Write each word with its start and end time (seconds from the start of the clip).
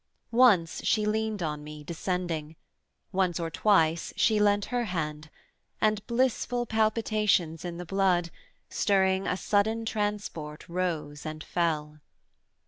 Once 0.31 0.83
she 0.83 1.05
leaned 1.05 1.43
on 1.43 1.63
me, 1.63 1.83
Descending; 1.83 2.55
once 3.11 3.39
or 3.39 3.51
twice 3.51 4.11
she 4.15 4.39
lent 4.39 4.65
her 4.73 4.85
hand, 4.85 5.29
And 5.79 6.03
blissful 6.07 6.65
palpitations 6.65 7.63
in 7.63 7.77
the 7.77 7.85
blood, 7.85 8.31
Stirring 8.67 9.27
a 9.27 9.37
sudden 9.37 9.85
transport 9.85 10.67
rose 10.67 11.23
and 11.23 11.43
fell. 11.43 11.99